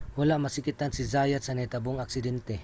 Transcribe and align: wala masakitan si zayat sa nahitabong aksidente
wala 0.17 0.35
masakitan 0.41 0.91
si 0.93 1.05
zayat 1.07 1.41
sa 1.45 1.53
nahitabong 1.55 2.01
aksidente 2.03 2.59